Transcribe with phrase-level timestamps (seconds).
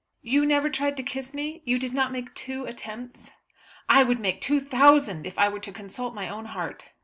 [0.23, 1.61] "You never tried to kiss me?
[1.63, 3.29] You did not make two attempts?"
[3.87, 6.89] "I would make two thousand if I were to consult my own heart."